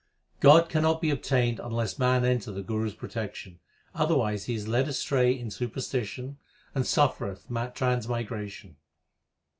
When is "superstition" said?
5.51-6.39